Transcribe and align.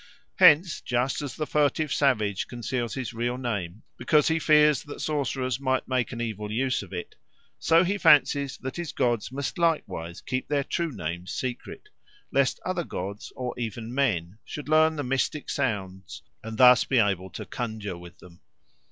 Hence 0.37 0.81
just 0.81 1.21
as 1.21 1.35
the 1.35 1.45
furtive 1.45 1.93
savage 1.93 2.47
conceals 2.47 2.95
his 2.95 3.13
real 3.13 3.37
name 3.37 3.83
because 3.97 4.29
he 4.29 4.39
fears 4.39 4.81
that 4.85 4.99
sorcerers 4.99 5.59
might 5.59 5.87
make 5.87 6.11
an 6.11 6.19
evil 6.19 6.51
use 6.51 6.81
of 6.81 6.91
it, 6.91 7.13
so 7.59 7.83
he 7.83 7.99
fancies 7.99 8.57
that 8.57 8.77
his 8.77 8.93
gods 8.93 9.31
must 9.31 9.59
likewise 9.59 10.19
keep 10.21 10.47
their 10.47 10.63
true 10.63 10.91
name 10.91 11.27
secret, 11.27 11.89
lest 12.31 12.59
other 12.65 12.83
gods 12.83 13.31
or 13.35 13.53
even 13.59 13.93
men 13.93 14.39
should 14.43 14.69
learn 14.69 14.95
the 14.95 15.03
mystic 15.03 15.51
sounds 15.51 16.23
and 16.43 16.57
thus 16.57 16.83
be 16.83 16.97
able 16.97 17.29
to 17.29 17.45
conjure 17.45 17.95
with 17.95 18.17
them. 18.17 18.39